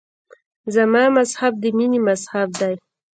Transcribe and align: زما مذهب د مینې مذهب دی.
زما 0.75 1.03
مذهب 1.17 1.53
د 1.63 1.65
مینې 1.77 1.99
مذهب 2.07 2.49
دی. 2.59 2.73